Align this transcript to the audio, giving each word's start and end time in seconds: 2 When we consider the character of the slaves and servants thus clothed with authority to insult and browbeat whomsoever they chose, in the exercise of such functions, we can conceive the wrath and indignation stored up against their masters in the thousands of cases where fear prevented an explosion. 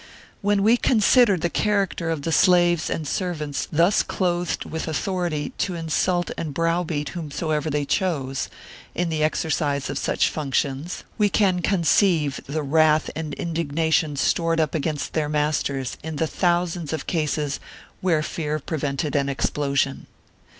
2 0.41 0.47
When 0.47 0.63
we 0.63 0.77
consider 0.77 1.37
the 1.37 1.47
character 1.51 2.09
of 2.09 2.23
the 2.23 2.31
slaves 2.31 2.89
and 2.89 3.07
servants 3.07 3.67
thus 3.71 4.01
clothed 4.01 4.65
with 4.65 4.87
authority 4.87 5.53
to 5.59 5.75
insult 5.75 6.31
and 6.39 6.55
browbeat 6.55 7.09
whomsoever 7.09 7.69
they 7.69 7.85
chose, 7.85 8.49
in 8.95 9.09
the 9.09 9.23
exercise 9.23 9.91
of 9.91 9.99
such 9.99 10.27
functions, 10.29 11.03
we 11.19 11.29
can 11.29 11.61
conceive 11.61 12.41
the 12.47 12.63
wrath 12.63 13.11
and 13.15 13.35
indignation 13.35 14.15
stored 14.15 14.59
up 14.59 14.73
against 14.73 15.13
their 15.13 15.29
masters 15.29 15.97
in 16.03 16.15
the 16.15 16.25
thousands 16.25 16.93
of 16.93 17.05
cases 17.05 17.59
where 17.99 18.23
fear 18.23 18.57
prevented 18.57 19.15
an 19.15 19.29
explosion. 19.29 20.07